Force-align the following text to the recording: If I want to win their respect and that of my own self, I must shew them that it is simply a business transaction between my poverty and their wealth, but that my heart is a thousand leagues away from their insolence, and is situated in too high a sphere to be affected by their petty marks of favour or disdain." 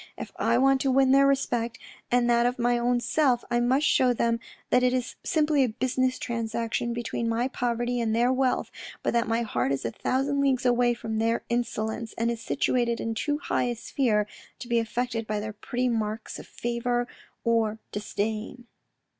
If 0.17 0.31
I 0.37 0.57
want 0.57 0.81
to 0.81 0.89
win 0.89 1.11
their 1.11 1.27
respect 1.27 1.77
and 2.09 2.27
that 2.27 2.47
of 2.47 2.57
my 2.57 2.79
own 2.79 2.99
self, 2.99 3.45
I 3.51 3.59
must 3.59 3.85
shew 3.85 4.15
them 4.15 4.39
that 4.71 4.81
it 4.81 4.93
is 4.93 5.13
simply 5.23 5.63
a 5.63 5.69
business 5.69 6.17
transaction 6.17 6.91
between 6.91 7.29
my 7.29 7.47
poverty 7.47 8.01
and 8.01 8.15
their 8.15 8.33
wealth, 8.33 8.71
but 9.03 9.13
that 9.13 9.27
my 9.27 9.43
heart 9.43 9.71
is 9.71 9.85
a 9.85 9.91
thousand 9.91 10.41
leagues 10.41 10.65
away 10.65 10.95
from 10.95 11.19
their 11.19 11.43
insolence, 11.49 12.15
and 12.17 12.31
is 12.31 12.41
situated 12.41 12.99
in 12.99 13.13
too 13.13 13.37
high 13.37 13.65
a 13.65 13.75
sphere 13.75 14.25
to 14.57 14.67
be 14.67 14.79
affected 14.79 15.27
by 15.27 15.39
their 15.39 15.53
petty 15.53 15.87
marks 15.87 16.39
of 16.39 16.47
favour 16.47 17.07
or 17.43 17.77
disdain." 17.91 18.65